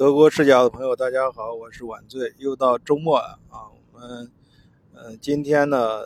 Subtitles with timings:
[0.00, 3.68] 德国视角的朋友，大家好，我是晚醉，又到周末了啊。
[3.92, 4.32] 我们，
[4.94, 6.00] 呃，今天呢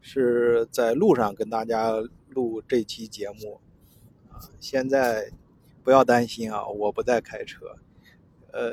[0.00, 1.90] 是在路上跟大家
[2.28, 3.60] 录这期节目
[4.30, 4.38] 啊。
[4.60, 5.32] 现在
[5.82, 7.74] 不要担心啊，我不在开车，
[8.52, 8.70] 呃，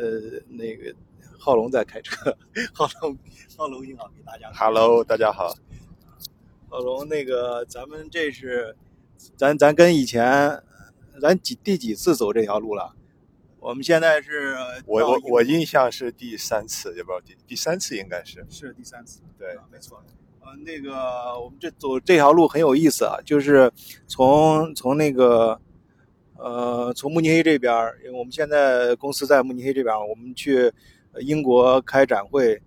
[0.48, 0.94] 那个
[1.40, 2.38] 浩龙在开车。
[2.72, 3.18] 浩龙，
[3.58, 4.52] 浩龙你好，给大家。
[4.54, 5.56] Hello，大家好。
[6.70, 8.78] 浩龙，那个咱们这是，
[9.36, 10.62] 咱咱跟以前，
[11.20, 12.96] 咱几第几次走这条路了？
[13.66, 14.56] 我们现在是，
[14.86, 20.00] 我我我印象是第三次，也不知道第第三次应该是是第三次，对，没错。
[20.42, 20.94] 呃，那个
[21.42, 23.72] 我们这走这条路很有意思啊，就是
[24.06, 25.60] 从从那个
[26.38, 27.74] 呃从慕尼黑这边，
[28.04, 30.72] 因为我们现在公司在慕尼黑这边，我们去
[31.22, 32.62] 英国开展会，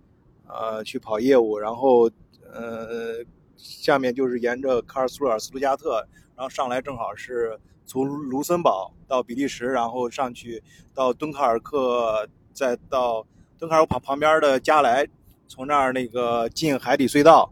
[0.49, 2.11] 呃，去跑业务，然后
[2.51, 3.23] 呃
[3.55, 7.57] 下面就是沿着卡尔苏尔、斯图加特，然后上来正好是。
[7.91, 10.63] 从卢森堡到比利时，然后上去
[10.93, 13.25] 到敦刻尔克，再到
[13.57, 15.05] 敦刻尔克旁旁边的加莱，
[15.47, 17.51] 从那儿那个进海底隧道。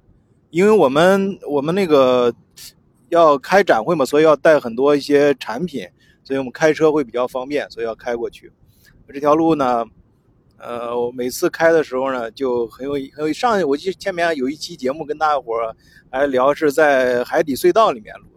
[0.52, 2.34] 因为我们我们那个
[3.10, 5.86] 要开展会嘛，所以要带很多一些产品，
[6.24, 8.50] 所以我们开车会比较方便，所以要开过去。
[9.12, 9.84] 这条路呢，
[10.58, 15.76] 呃，我每次开的时候呢，就很有很有上我记得前面有一期节目跟大家伙儿
[16.10, 18.37] 还聊是在海底隧道里面录。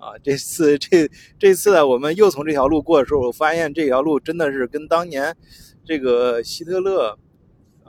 [0.00, 1.06] 啊，这次这
[1.38, 5.36] 这次呢，我们又从这条路过的时候，我发现这条路真的是跟当年
[5.84, 7.18] 这个希特勒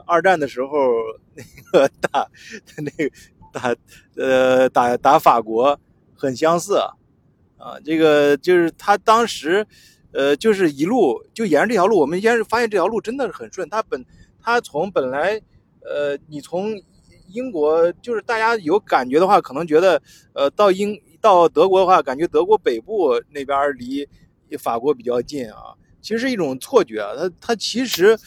[0.04, 0.68] 二战的时候
[1.34, 2.28] 那个打
[2.76, 3.10] 那个
[3.50, 3.74] 打
[4.18, 5.80] 呃打打法国
[6.14, 7.80] 很相似啊。
[7.82, 9.66] 这个就是他当时
[10.12, 13.66] 呃就是一路就沿着这条路，我们先是发现这条路真的是很顺。
[13.70, 14.04] 他本
[14.38, 15.40] 他从本来
[15.80, 16.78] 呃你从
[17.28, 20.02] 英国就是大家有感觉的话，可能觉得
[20.34, 21.00] 呃到英。
[21.22, 24.06] 到德国的话，感觉德国北部那边离
[24.58, 26.98] 法国比较近啊，其实是一种错觉。
[27.16, 28.18] 它它其实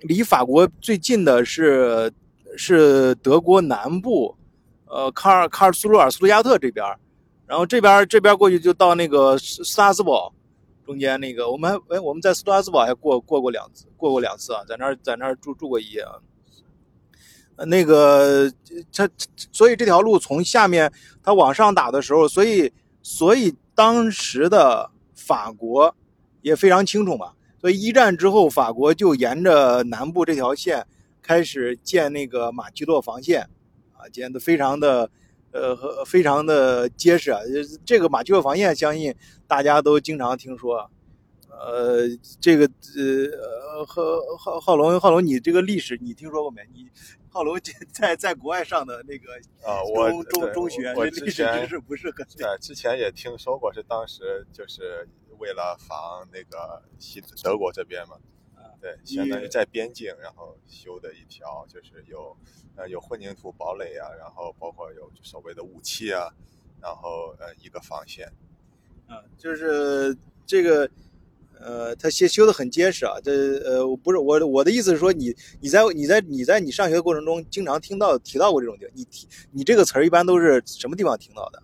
[0.00, 2.10] 离法国最近的是
[2.56, 4.34] 是德国南部，
[4.86, 6.84] 呃，卡尔卡尔苏鲁尔、苏图加特这边，
[7.46, 10.32] 然后这边这边过去就到那个斯拉斯堡
[10.84, 16.16] 中间那个，我们还哎我们在斯图拉斯堡还过过过两次，过过两次啊，在那儿在那儿住住过一夜啊。
[17.66, 18.50] 那个，
[18.92, 19.08] 它
[19.52, 20.90] 所以这条路从下面
[21.22, 22.72] 它往上打的时候，所以
[23.02, 25.94] 所以当时的法国
[26.42, 27.32] 也非常清楚嘛。
[27.60, 30.86] 所以一战之后，法国就沿着南部这条线
[31.20, 33.42] 开始建那个马奇诺防线，
[33.92, 35.10] 啊，建的非常的
[35.52, 37.40] 呃和非常的结实啊。
[37.84, 39.14] 这个马奇诺防线，相信
[39.46, 40.90] 大家都经常听说。
[41.50, 42.08] 呃，
[42.40, 42.64] 这个
[42.96, 44.02] 呃，浩
[44.38, 46.66] 浩浩龙浩龙，你这个历史你听说过没？
[46.72, 46.88] 你。
[47.32, 47.56] 浩龙
[47.92, 52.58] 在在国外上的那个啊，我中中中学，我历史知识不是很对。
[52.58, 55.06] 之前也听说过，是当时就是
[55.38, 58.16] 为了防那个西德国这边嘛，
[58.80, 62.36] 对，相当于在边境，然后修的一条，就是有
[62.74, 66.34] 呃有混凝土堡垒啊，然后包括有所谓的武器啊，
[66.82, 68.28] 然后呃一个防线，
[69.08, 70.90] 嗯，就是这个。
[71.60, 73.30] 呃，它修修的很结实啊，这
[73.64, 81.62] 呃，不是我我的意思是说，你你在你在你在你上学过程中，经常听到提到过这种地，你提你这个词儿一般都是什么地方听到的？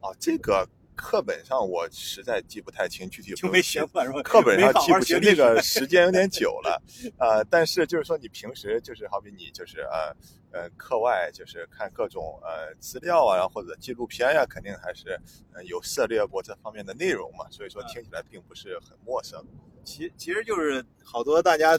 [0.00, 0.68] 啊，这个。
[0.96, 4.22] 课本上我实在记不太清具体，就没学过是吧？
[4.22, 6.82] 课本上记不清，那个时间有点久了。
[7.18, 10.16] 呃，但是就是说你平时就是好比你就是呃
[10.52, 15.20] 呃课外就是看各种呃资料啊，或者纪录片呀，肯定还是
[15.52, 17.46] 呃有涉猎过这方面的内容嘛。
[17.50, 19.44] 所以说听起来并不是很陌生。
[19.84, 21.78] 其其实就是好多大家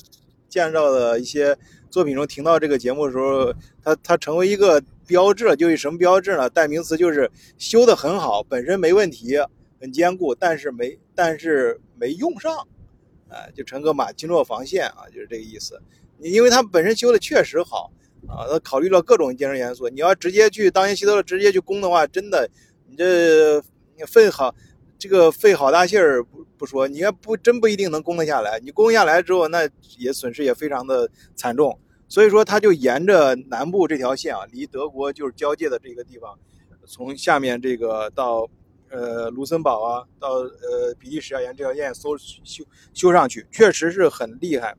[0.50, 1.58] 建造的一些
[1.90, 3.54] 作品中听到这个节目的时候，
[3.84, 4.82] 它它成为一个。
[5.08, 6.50] 标志就是什么标志呢？
[6.50, 9.38] 代名词就是修的很好，本身没问题，
[9.80, 12.68] 很坚固，但是没但是没用上，
[13.30, 15.82] 哎，就成个马基诺防线啊，就是这个意思。
[16.18, 17.90] 你因为它本身修的确实好
[18.28, 19.88] 啊，它考虑了各种建设元素。
[19.88, 22.46] 你要直接去当年希特勒直接去攻的话，真的
[22.90, 23.64] 你这
[24.06, 24.54] 费好
[25.00, 28.60] 这个费好大劲儿不不说，你要不真不一定能攻得下来。
[28.60, 31.80] 你攻下来之后，那也损失也非常的惨重。
[32.10, 36.40] 所以说，他就沿着南部这条线啊，离德国就是交界的这个地方，
[36.86, 38.50] 从下面这个到
[38.90, 42.64] 呃卢森堡啊，到呃比利时啊，沿这条线修修
[42.94, 44.76] 修上去，确实是很厉害。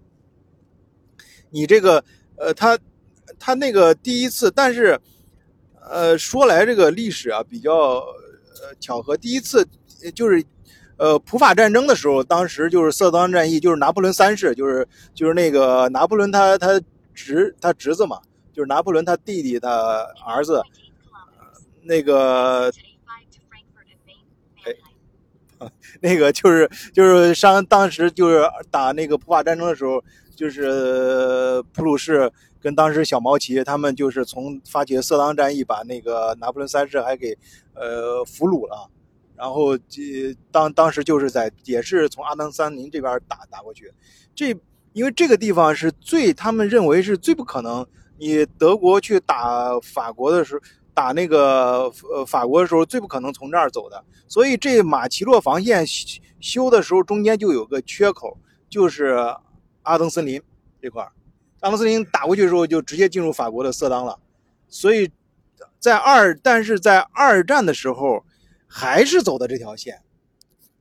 [1.50, 2.02] 你这个
[2.36, 2.78] 呃，他
[3.38, 4.98] 他那个第一次，但是
[5.82, 9.68] 呃说来这个历史啊比较呃巧合，第一次
[10.14, 10.44] 就是
[10.96, 16.80] 呃普法战争的时候，当时就是色当战役，就是拿破仑三世，就是就是那个拿破仑他他。
[17.20, 18.20] 侄他侄子嘛，
[18.52, 20.62] 就是拿破仑他弟弟的儿子，
[21.82, 22.70] 那个，
[26.00, 30.00] 那个就是就是上当时就是打那个普法战争的时候，
[30.36, 32.30] 就是普鲁士
[32.60, 37.36] 跟当时小毛奇他们就是从发起色当战役，把那个拿破仑三世还给
[37.74, 38.88] 呃俘虏了。
[39.38, 43.92] 然后这当当时就是在也是从阿登森林这边打打过去，
[44.34, 44.52] 这
[44.94, 47.86] 因为这个地方是最他们认为是最不可能，
[48.18, 50.60] 你德国去打法国的时候，
[50.92, 55.84] 打那个呃法国的时候最不可能从这儿走的，所以这马奇诺防线
[56.40, 58.36] 修的时候中间就有个缺口，
[58.68, 59.16] 就是
[59.82, 60.42] 阿登森林
[60.82, 61.08] 这块
[61.60, 64.18] 阿登森林打过去的时候就直接进入法国的色当了，
[64.68, 65.08] 所以
[65.78, 68.24] 在二但是在二战的时候。
[68.68, 70.00] 还是走的这条线，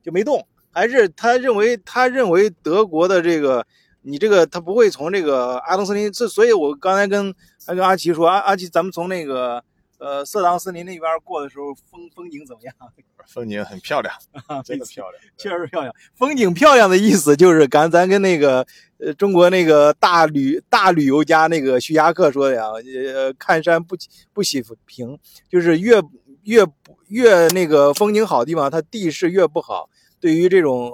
[0.02, 0.46] 就没动。
[0.70, 3.66] 还是他认为，他认为德国的这个，
[4.02, 6.12] 你这个他不会从这个阿登森林。
[6.12, 7.34] 这所以，我刚才跟
[7.66, 9.64] 还跟阿奇说，阿阿奇，咱们从那个
[9.98, 12.74] 呃色当森林那边过的时候，风风景怎么样？
[13.26, 14.14] 风景很漂亮，
[14.62, 15.92] 真的漂亮，确实漂亮。
[16.14, 18.64] 风景漂亮的意思就是，刚咱跟那个
[18.98, 22.66] 呃中国那个大旅大旅游家那个徐霞客说的呀，
[23.14, 23.96] 呃看山不
[24.32, 25.18] 不喜平，
[25.48, 26.00] 就是越。
[26.44, 29.88] 越不越那个风景好的地方，它地势越不好，
[30.20, 30.92] 对于这种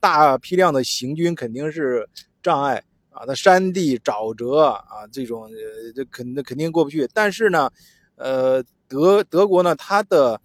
[0.00, 2.08] 大批量的行军肯定是
[2.42, 3.24] 障碍啊。
[3.26, 5.48] 它山地沼泽啊，这种，
[5.94, 7.08] 这肯那肯定过不去。
[7.12, 7.70] 但是呢，
[8.16, 10.40] 呃，德德国呢，它的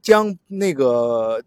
[0.00, 1.42] 将那个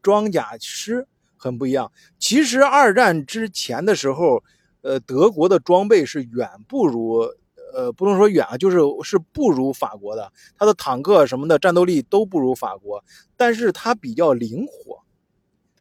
[0.00, 1.90] 装甲师很不一样。
[2.18, 4.42] 其实二战之前的时候，
[4.82, 7.28] 呃，德国的装备是远不如。
[7.74, 13.02] 呃，不能说远啊，就是是不如法国的，它的坦克什么的战斗力都不如法国，
[13.36, 15.02] 但是它比较灵活。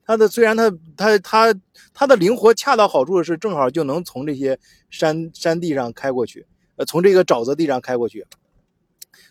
[0.05, 1.55] 它的虽然它它它
[1.93, 4.59] 它的灵活恰到好处是，正好就能从这些
[4.89, 6.45] 山山地上开过去，
[6.75, 8.25] 呃，从这个沼泽地上开过去，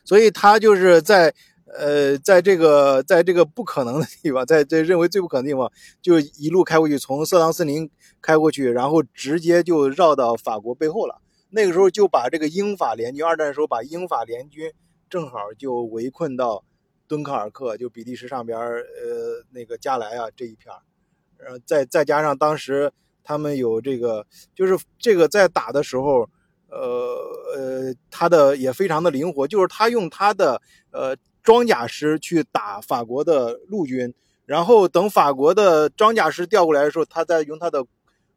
[0.04, 1.34] 所以它就是在
[1.66, 5.70] 呃在这个在这个不可能的地方，在这认为最不可能的地方，
[6.00, 7.90] 就一路开过去，从色当森林
[8.22, 11.20] 开过去，然后直接就绕到法国背后了。
[11.54, 14.72] 那个时候就把这个英法联军，二战的时候把英法联军
[15.10, 16.64] 正好就围困到
[17.06, 22.90] 敦刻尔克，就比利时上边呃，那个加莱啊这一片儿，再再加上当时
[23.22, 26.26] 他们有这个，就是这个在打的时候，
[26.70, 27.18] 呃
[27.54, 34.14] 呃，他的也非常的灵活，就是他用他的呃装甲师去打法国的陆军，
[34.46, 37.84] 然后等法国的装甲师调过来的时候，他再用他的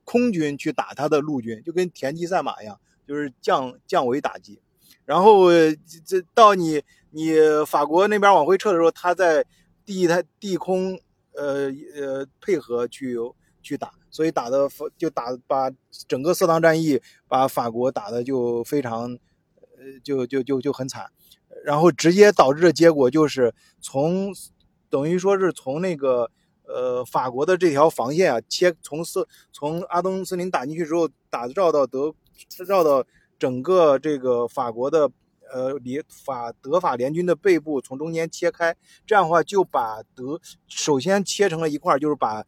[0.04, 2.78] 空军去打他的陆军，就跟田忌赛马一样。
[3.07, 4.60] 就是降降维打击，
[5.06, 5.48] 然后
[6.06, 6.81] 这到你
[7.12, 7.34] 你
[7.68, 9.46] 法国那边往回撤的时候，他在
[9.86, 11.00] 地他地空
[11.34, 13.16] 呃呃配合去
[13.62, 14.68] 去打，所以打的
[14.98, 15.69] 就打把
[16.07, 19.12] 整个色当战役把法国打的就非常
[19.60, 21.12] 呃就就就就很惨，
[21.63, 24.34] 然后直接导致的结果就是从
[24.90, 26.31] 等于说是从那个
[26.63, 32.16] 呃法国的这条防线啊切从色从阿登森林打进去之后打绕到德。
[32.68, 33.06] 绕到
[33.38, 35.12] 整个这个法国的
[35.54, 42.46] 呃联法德法联军的背部，从中间切开，这样的话就把德首先切成了一块，就是把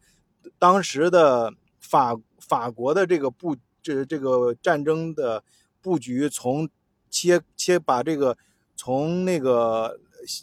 [0.58, 5.44] 当时的法法国的这个布这这个战争的
[5.80, 6.68] 布局从
[7.10, 8.36] 切切把这个
[8.76, 9.98] 从那个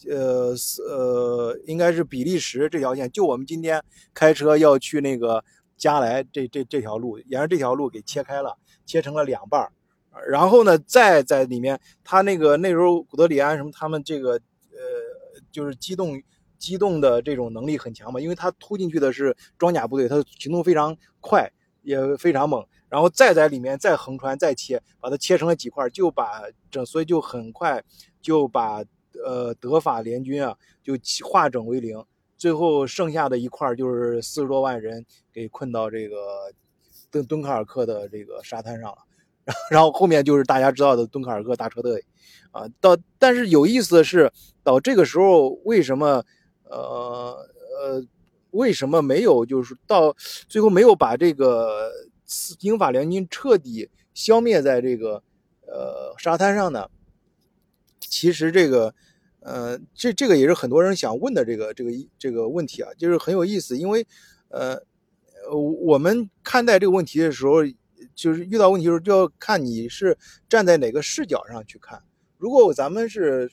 [0.09, 0.53] 呃
[0.87, 3.83] 呃应该是比利时这条线，就我们今天
[4.13, 5.43] 开车要去那个
[5.75, 8.57] 加莱这这这条路，沿着这条路给切开了。
[8.85, 9.69] 切成了两半
[10.25, 16.21] 然后呢，再在里面，他那个那时候古德里安什么，他们这个呃，就是机动
[16.57, 21.51] 机动的这种能力很强嘛，因为他突进去的是装甲部队，他行动非常快，
[21.81, 27.83] 也非常猛，然后再在里面再横穿再切，把它切成了几块，就把整，所以就很快
[28.21, 28.81] 就把
[29.25, 30.93] 呃德法联军啊就
[31.25, 32.01] 化整为零，
[32.37, 36.15] 最后剩下的一块就是四十多万人给困到这个。
[37.15, 38.97] 敦敦刻尔克的这个沙滩上了，
[39.45, 42.03] 然后然后后面就是大家知道的敦刻尔克大车队，
[42.51, 44.29] 啊，到但是有意思的是，
[44.63, 46.25] 到这个时候为什么
[46.63, 47.37] 呃
[47.79, 48.05] 呃
[48.51, 50.13] 为什么没有就是到
[50.49, 51.89] 最后没有把这个
[52.59, 55.23] 英法联军彻底消灭在这个
[55.67, 56.89] 呃沙滩上呢？
[58.01, 58.93] 其实这个
[59.39, 64.05] 呃这这个也是很多人想问的这个这个这个问题啊，就是很有意思，因为
[64.49, 64.83] 呃。
[65.49, 67.63] 呃，我们看待这个问题的时候，
[68.15, 70.17] 就是遇到问题的时候，就要看你是
[70.49, 72.01] 站在哪个视角上去看。
[72.37, 73.51] 如果咱们是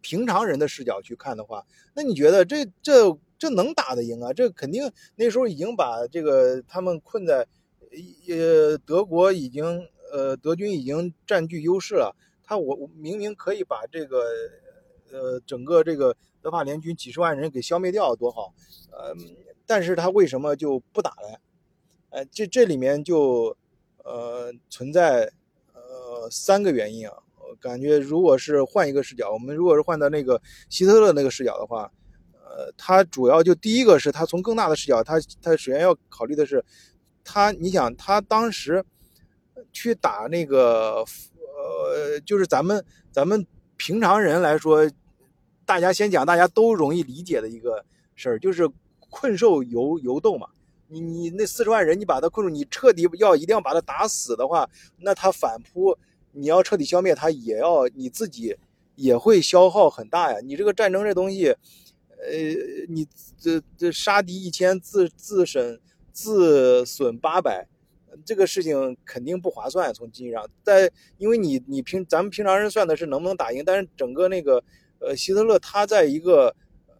[0.00, 1.64] 平常人的视角去看的话，
[1.94, 4.32] 那你觉得这这这能打得赢啊？
[4.32, 7.46] 这肯定那时候已经把这个他们困在，
[8.28, 12.16] 呃，德国已经呃德军已经占据优势了。
[12.42, 14.24] 他我明明可以把这个
[15.10, 18.54] 呃整个这个德法联军几十万人给消灭掉，多好，
[18.90, 19.14] 呃。
[19.66, 21.40] 但是他为什么就不打来？
[22.10, 23.56] 呃，这这里面就
[24.04, 25.30] 呃存在
[25.74, 27.14] 呃三个原因啊。
[27.38, 31.90] 我感觉如果是换一个视角，我们如果是换到那个希特勒那个视角的话，
[32.32, 36.64] 呃，他主要就第一个是他从更大的视角，他他首先要考虑的是，
[37.22, 38.84] 他你想他当时
[39.72, 41.04] 去打那个
[41.38, 43.46] 呃，就是咱们咱们
[43.76, 44.90] 平常人来说，
[45.64, 48.68] 大家先讲大家都容易理解的一个事儿，就是
[49.10, 50.48] 困兽犹犹斗嘛。
[50.88, 55.98] 你你那四十万人，你把他困住，你彻底要一定要把他打死的话，那他反扑，
[56.30, 58.56] 你要彻底消灭他，也要你自己
[58.94, 60.38] 也会消耗很大呀。
[60.44, 61.58] 你这个战争这东西，呃，
[62.88, 63.04] 你
[63.36, 65.80] 这这杀敌一千，自自损
[66.12, 67.66] 自损八百，
[68.24, 69.92] 这个事情肯定不划算。
[69.92, 74.62] 从经济上，在因为你你平咱们平常人算的是能不能打赢，但是整个那个
[75.00, 76.54] 呃希特勒他在一个
[76.86, 76.94] 呃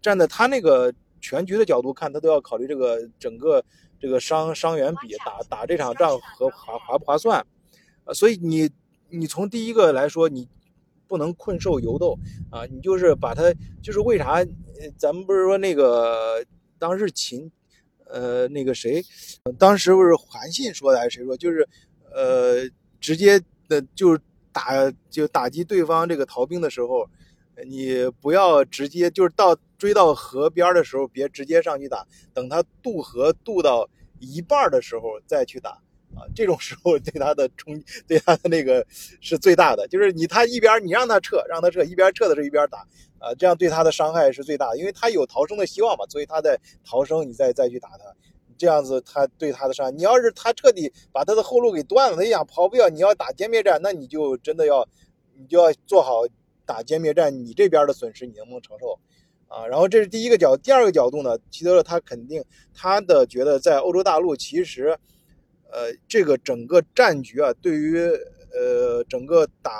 [0.00, 0.94] 站在他那个。
[1.22, 3.64] 全局的角度看，他都要考虑这个整个
[3.98, 7.46] 这个伤伤员比，打打这场仗和划划不划算，
[8.04, 8.68] 呃，所以你
[9.08, 10.48] 你从第一个来说，你
[11.06, 12.18] 不能困兽犹斗
[12.50, 14.44] 啊，你就是把他就是为啥？
[14.98, 16.44] 咱们不是说那个
[16.76, 17.50] 当时秦，
[18.08, 19.00] 呃，那个谁，
[19.56, 21.36] 当时不是韩信说的还是谁说？
[21.36, 21.66] 就是
[22.12, 22.68] 呃，
[23.00, 24.20] 直接的就是
[24.52, 27.08] 打就打击对方这个逃兵的时候。
[27.66, 35.70] 你不要直接就是到追到河边的时候，别直接上去打，等他渡河渡到一半的时候再去打
[36.14, 36.24] 啊。
[36.34, 37.78] 这种时候对他的冲，
[38.08, 39.86] 对他的那个是最大的。
[39.88, 42.78] 就是你他一边你让他撤，让他撤，一边撤的时候一边打
[43.18, 46.06] 啊，这样对他的伤害是最大的，因为他有逃生的希望嘛。
[46.08, 47.98] 所以他在逃生，你再再去打他，
[48.56, 49.92] 这样子他对他的伤害。
[49.92, 54.88] 你要是他彻底把他的后路给断了，他想跑不掉，你要打歼灭战，那你就真的要
[55.36, 56.22] 你就要做好。
[56.66, 58.98] 打歼灭战，你这边的损失你能不能承受？
[59.48, 62.42] 啊，然后这是第一个角，第二个角度呢，希特勒他肯定
[62.72, 64.98] 他的觉得在欧洲大陆其实，
[65.70, 69.70] 呃，这个整个战局啊，对于呃整个打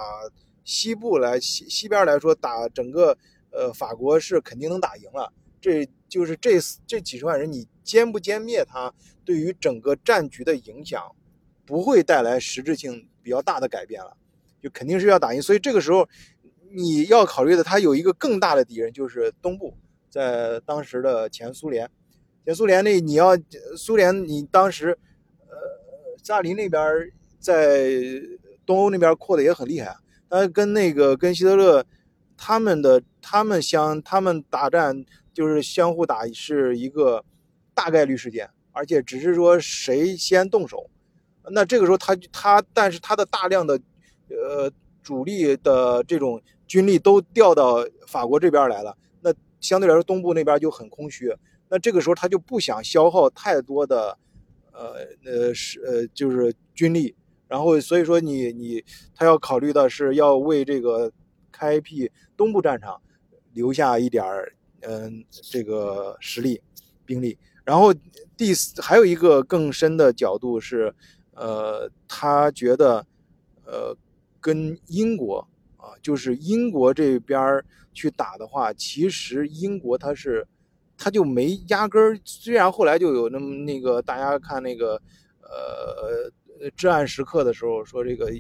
[0.63, 3.17] 西部来西西边来说，打整个
[3.51, 5.33] 呃法国是肯定能打赢了。
[5.59, 8.93] 这就是这这几十万人，你歼不歼灭他，
[9.25, 11.01] 对于整个战局的影响
[11.65, 14.15] 不会带来实质性比较大的改变了，
[14.63, 15.41] 就肯定是要打赢。
[15.41, 16.07] 所以这个时候。
[16.75, 19.75] 你要考虑的，它有一个更大的敌人，就是东部，
[20.11, 21.89] 在当时的前苏联，
[22.45, 23.37] 前苏联那你要
[23.77, 24.99] 苏联，你当时，
[25.49, 25.57] 呃，
[26.23, 27.91] 萨林那边在
[28.65, 29.97] 东欧那边扩的也很厉害，
[30.29, 31.85] 他跟那个跟希特勒
[32.37, 37.25] 他们的他们相他们打战就是相互打是一个
[37.75, 40.89] 大概率事件，而且只是说谁先动手，
[41.51, 43.81] 那这个时候他他但是他的大量的
[44.29, 44.71] 呃
[45.03, 46.41] 主力的这种。
[46.69, 49.31] 军力都调到法国这边来了，那
[49.61, 51.31] 相对来说东部那边就很空虚。
[51.69, 54.17] 那这个时候他就不想消耗太多的，
[54.73, 57.15] 呃呃是呃就是军力，
[57.47, 58.83] 然后所以说你你
[59.15, 61.13] 他要考虑的是要为这个
[61.51, 62.99] 开辟东部战场
[63.53, 66.59] 留下一点儿嗯这个实力
[67.05, 67.37] 兵力。
[67.65, 67.93] 然后
[68.35, 70.95] 第四还有一个更深的角度是，
[71.35, 73.05] 呃他觉得
[73.67, 73.95] 呃
[74.43, 75.49] 跟英国。
[75.79, 77.61] 啊，就是英国这边
[77.93, 80.47] 去打的话，其实英国他是，
[80.97, 82.17] 他就没压根儿。
[82.25, 84.95] 虽然后来就有那么那个大家看那个，
[85.41, 88.31] 呃，至暗时刻的时候说这个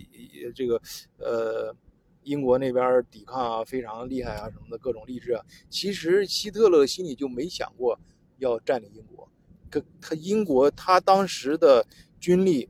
[0.54, 0.80] 这个
[1.18, 1.75] 呃，
[2.23, 7.99] 英国那边抵抗啊非常厉害啊什么的各种励志啊，其实希特勒心里就没想过
[8.38, 9.28] 要占领英国，
[9.68, 11.85] 跟他英国他当时的
[12.21, 12.68] 军力。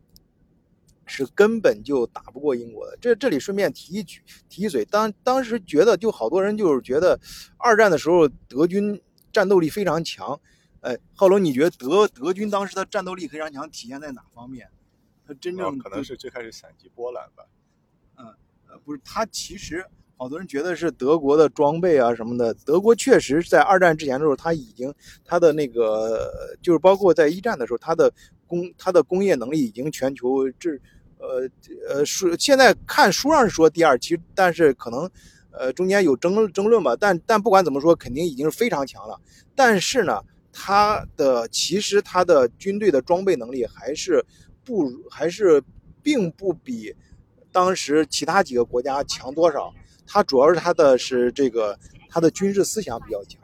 [1.13, 2.97] 是根本就打不过英国的。
[2.99, 7.21] 这这里顺便提一句，提一嘴，当当时觉得就好多人就是觉得，
[7.59, 8.99] 二战的时候德军
[9.31, 10.41] 战斗力非常强。
[10.81, 14.67] 哎，浩龙，你觉得德德军当时的战斗力非常强，体现在哪方面？
[15.27, 17.45] 他真正可能是最开始闪击波兰吧。
[18.17, 18.27] 嗯，
[18.69, 19.85] 呃，不是，他其实
[20.17, 22.53] 好多人觉得是德国的装备啊什么的。
[22.65, 24.93] 德国确实在二战之前的时候，他已经
[25.25, 28.13] 他的那个就是包括在一战的时候，他的
[28.47, 30.81] 工他的工业能力已经全球这。
[31.23, 31.49] 呃
[31.89, 35.09] 呃，书现在看书上是说第二，其实但是可能，
[35.53, 36.97] 呃，中间有争争论吧。
[36.99, 39.19] 但但不管怎么说，肯定已经非常强了。
[39.55, 40.21] 但是呢，
[40.53, 44.25] 他的其实他的军队的装备能力还是
[44.65, 45.63] 不还是
[46.03, 46.95] 并不比
[47.53, 49.73] 当时其他几个国家强多少。
[50.07, 51.79] 他主要是他的是这个
[52.11, 53.41] 他的军事思想比较强。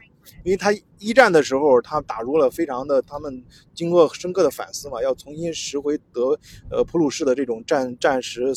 [0.49, 6.39] 因为他一战的时候，他打入了非常的，他们经过深刻的反思嘛，要重新拾回德
[6.71, 8.51] 呃普鲁士的这种战战时，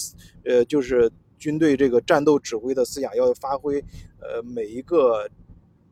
[0.46, 3.78] 呃就是军队这个战斗指挥的思想，要发挥
[4.22, 5.30] 呃每一个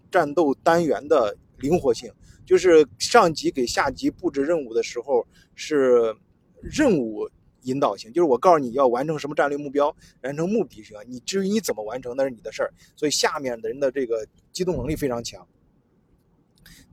[0.09, 2.09] 战斗单元的灵活性，
[2.45, 6.15] 就是上级给下级布置任务的时候是
[6.61, 7.29] 任务
[7.63, 11.01] 引导型，就是我告诉你要完成什么战略目标，完成目的是吧？
[11.05, 12.73] 你至于你怎么完成那是你的事儿。
[12.95, 15.45] 所以下面的人的这个机动能力非常强。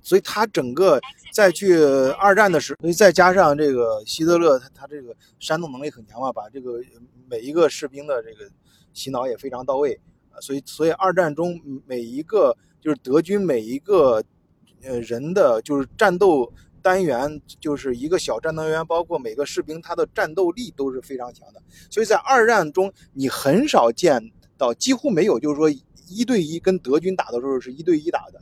[0.07, 1.01] 所以他整个
[1.33, 1.77] 再去
[2.17, 6.81] 二战的时候，再加上这个希特勒，他他这个煽动能力很强嘛，把这个
[7.29, 8.49] 每一个士兵的这个
[8.95, 9.99] 洗脑也非常到位。
[10.41, 14.23] 所以所以二战中每一个就是德军每一个
[14.85, 21.61] 呃人的就是战斗单元，就是一个小战斗单元，包括每个士兵他的战斗力都是非常强的。
[21.91, 24.23] 所以在二战中你很少见
[24.57, 25.69] 到，几乎没有，就是说
[26.07, 28.41] 一对一跟德军打的时候是一对一打的。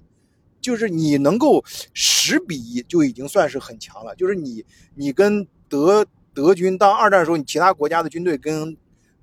[0.65, 4.17] 就是你能够十比一就已经算是很强了。
[4.17, 8.75] 就是你，你跟德德军当二战的时候，你其他国家的军队跟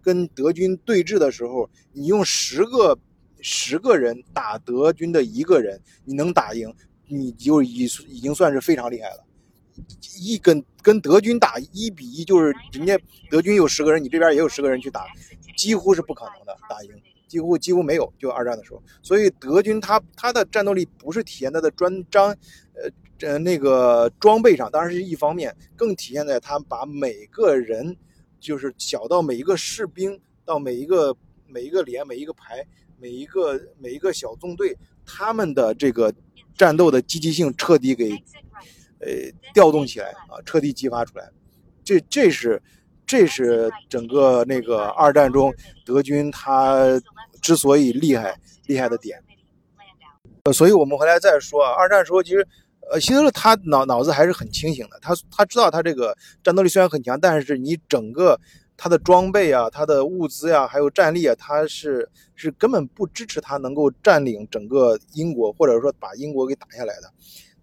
[0.03, 2.98] 跟德军对峙的时候，你用十个
[3.41, 6.71] 十个人打德军的一个人，你能打赢，
[7.07, 9.25] 你就已已经算是非常厉害了。
[10.19, 12.95] 一跟跟德军打一比一，就是人家
[13.31, 15.07] 德军有十个人，你这边也有十个人去打，
[15.57, 16.91] 几乎是不可能的打赢。
[17.31, 22.27] 几乎几乎没有，就二战的时候，所以德军他他的战斗力不是体现在的专章，
[22.73, 27.95] 呃呃那个装备上，当然是一方面，更体现在他把每个人，
[28.38, 31.15] 就是小到每一个士兵，到每一个
[31.47, 32.67] 每一个连、每一个排、
[33.00, 36.13] 每一个每一个小纵队，他们的这个
[36.57, 38.09] 战斗的积极性彻底给
[39.00, 39.07] 呃
[39.53, 41.29] 调动起来啊，彻底激发出来，
[41.81, 42.61] 这这是
[43.05, 45.53] 这是整个那个二战中
[45.85, 47.01] 德军他。
[47.41, 49.21] 之所以厉害，厉害的点，
[50.43, 51.71] 呃，所以我们回来再说啊。
[51.71, 52.48] 二战时候，其实，
[52.91, 58.39] 呃，希特勒他脑脑子还是很清醒的，他他知道他这个战斗力虽然很强，但是你整个
[58.77, 67.12] 他的装备啊、他的物资呀、还有战力啊，他是是根本不支持他能够占领整个英国，或者说把英国给打下来的。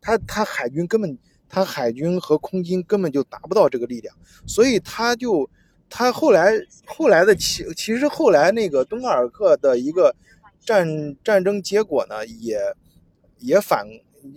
[0.01, 1.17] 他他海军根本，
[1.49, 5.49] 他海军和空军根本就达不到这个力量，所以他就。
[5.91, 6.53] 他后来
[6.87, 10.15] 后来的其其实后来那个敦刻尔克的一个
[10.61, 12.61] 战战争结果呢，也
[13.39, 13.87] 也反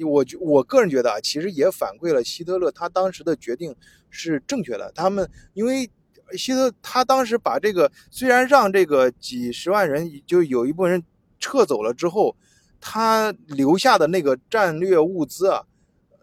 [0.05, 3.75] 我我个人觉得啊，其实也反馈了希特勒他当时的决定
[4.09, 4.91] 是正确的。
[4.95, 5.89] 他们因为
[6.37, 11.03] 希特他当时把这个虽然让这个几十万人就有一部分人
[11.37, 12.33] 撤走了之后，
[12.79, 15.63] 他留下的那个战略物资啊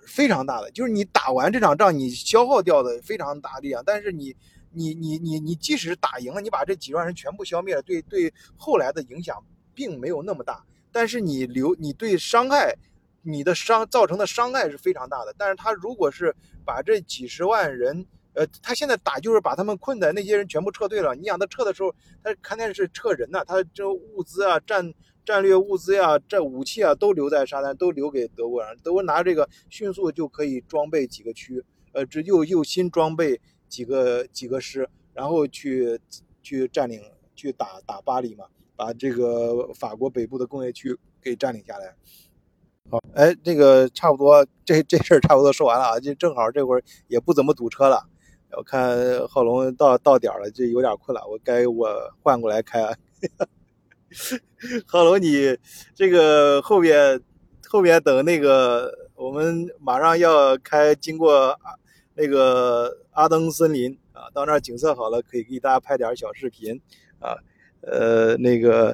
[0.06, 4.34] 非常大的，就是你打完这场仗你消耗掉的非常大力量，但是你。
[4.72, 9.42] 你你你你，即使打赢了，你把这几万人全部消灭了，对对，后来的影响
[9.74, 10.64] 并没有那么大。
[10.90, 12.74] 但是你留你对伤害，
[13.22, 15.34] 你的伤造成的伤害是非常大的。
[15.36, 21.14] 但是他如果是把这几十万人，呃，他现在打就是把他们困在那些人全部撤退了。
[21.14, 24.92] 你想他撤的时候，他看见是撤人呢，他这物资啊、战
[25.24, 28.76] 战略物资呀、这武器啊都留在沙滩，都留给德国人。
[28.82, 33.40] 德国拿这个迅速就可以装备几个区，呃，这又又新装备。
[33.68, 36.00] 几个几个师，然后去
[36.42, 37.02] 去占领，
[37.34, 41.94] 去打打巴黎嘛，把这个法国北部的工业区给占领下来。
[42.90, 48.08] 好，哎，这个差不多，这这事儿差不多说完了啊，就正好这会儿也不怎么堵车了。
[48.56, 48.96] 我看
[49.28, 51.86] 浩龙到到点了，就有点困了，我该我
[52.22, 52.82] 换过来开。
[54.86, 55.58] 浩龙，你
[55.94, 57.20] 这个后边
[57.66, 61.60] 后边等那个，我们马上要开，经过。
[62.18, 66.74] 那个阿登森林啊，到那儿景色好了，可以给大家拍点小视频
[67.20, 67.38] 啊。
[67.82, 68.88] 呃，那个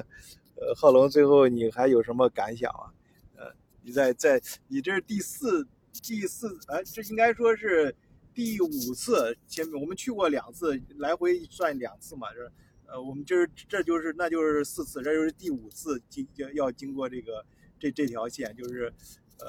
[0.53, 2.93] 呃，浩龙，最后你还有什么感想啊？
[3.35, 5.67] 呃，你在在你这是第四
[6.03, 7.95] 第四哎，这应该说是
[8.31, 12.51] 第五次，前面我们去过两次，来回算两次嘛，是
[12.85, 17.43] 呃，我们就是这就是那就是四次，这就是第五次经要经过这个
[17.79, 18.93] 这这条线，就是
[19.39, 19.47] 呃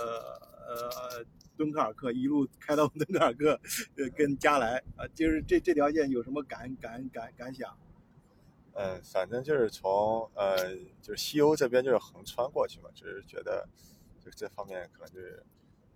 [0.67, 1.27] 呃。
[1.57, 3.59] 敦刻尔克一路开到敦刻尔克，
[3.97, 7.77] 呃，跟加莱啊，就是这这条线有什么感感感感想？
[8.75, 13.67] 嗯，反正就是从呃，就是西欧这边就是横穿过去嘛，就是觉得
[14.23, 15.43] 就这方面可能就是，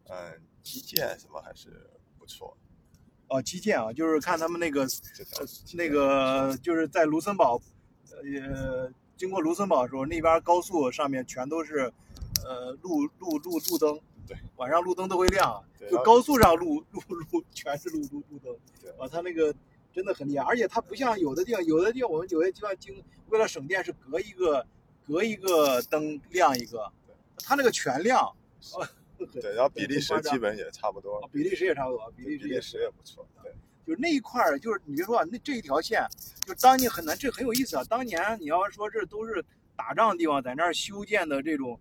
[0.08, 2.56] 嗯，基建什么还是不错。
[3.28, 4.86] 哦，基建啊，就是看他们那个
[5.74, 7.60] 那个就是在卢森堡，
[8.10, 11.92] 呃，经过卢森堡的时候，那边高速上面全都是
[12.44, 14.00] 呃路路路路灯。
[14.56, 18.54] 晚上路灯都会亮，就高速上路路路全是路路路灯，
[18.98, 19.54] 啊，它那个
[19.92, 24.66] 真的很厉害，而且它不像有的地方，有的地方我们有些地方经为了省电是隔一个
[25.06, 26.90] 隔一个灯亮一个，
[27.38, 28.30] 它那个全亮，
[29.32, 33.52] 对，然后比利时基本也差不多，比利时也差不多，比利时也不错，对，
[33.86, 36.06] 就那一块儿就是你别说那这一条线，
[36.46, 39.44] 就当年很难，这很有意思啊，当年你要说这都是
[39.76, 41.78] 打仗的地方，在那儿修建的这种。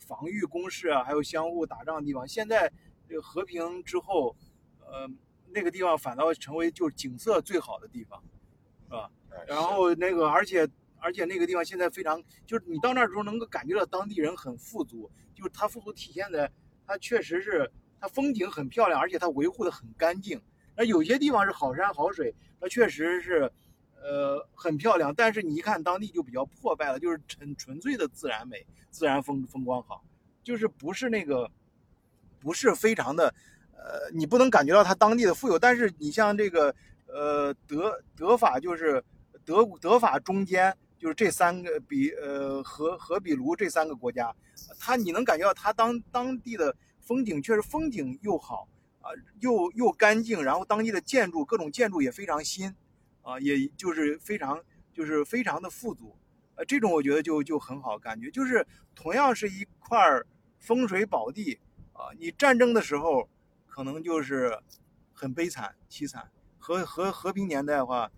[0.00, 2.26] 防御工事啊，还有相互打仗的地方。
[2.26, 2.70] 现在
[3.08, 4.34] 这个和平之后，
[4.80, 5.08] 呃，
[5.48, 8.20] 那个地方反倒成为就是景色最好的地方，
[8.84, 9.10] 是吧？
[9.46, 16.50] 然后那个而且而且那个地方现在非常，就是你到那儿时候能够感觉到当地人很富足，就是他富足体现在，
[16.86, 20.40] 他确实是他风景很漂亮，而且他维护的很干净。
[20.76, 23.50] 那有些地方是好山好水，那确实是。
[24.02, 30.02] 呃，很漂亮，但是你一看当地就比较破败了，就是纯纯粹的自然美，自然风风光好，
[30.42, 31.50] 就是不是那个，
[32.40, 33.34] 不是非常的，
[33.72, 35.58] 呃，你不能感觉到它当地的富有。
[35.58, 36.74] 但是你像这个，
[37.06, 39.04] 呃，德德法就是
[39.44, 44.34] 德德法中间就是这三个比呃和和比卢这三个国家，
[44.78, 48.66] 它你能感觉到它当当地的风景确实风景又好
[49.00, 49.10] 啊，
[49.40, 52.74] 又又干净，然后当地的建筑各种建筑也非常新。
[53.22, 56.16] 啊，也就是非常，就是非常的富足，
[56.56, 59.98] 呃，这种我觉得就就很好，感觉就是同样是一块
[60.58, 61.58] 风水宝地
[61.92, 63.28] 啊，你战争的时候
[63.66, 64.58] 可能就是
[65.12, 68.10] 很悲惨凄惨，和和和平年代的话，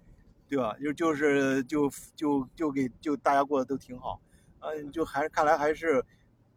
[0.49, 0.77] 对吧？
[0.83, 4.21] 就就是就就就给就大家过得都挺好，
[4.61, 6.05] 嗯，就还看来还是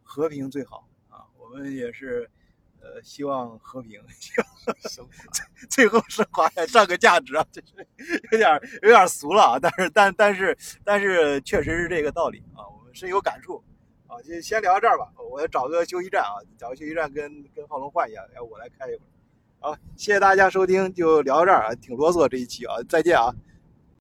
[0.03, 2.29] 和平最好啊，我们也是。
[2.85, 5.09] 呃，希望和平， 希望，
[5.71, 7.87] 最 后升华上个价值啊，就是
[8.31, 13.63] 有点有点俗了啊，但是但但是但是确实是这个道理啊，我们深有感触
[14.05, 23.33] 啊，就先聊到这儿吧，我找个休息站啊，找个休息站跟跟浩龙换一下，哎，我来开一会儿，好，谢谢大家收听，就聊到这儿啊，挺啰嗦这一期啊，再见啊。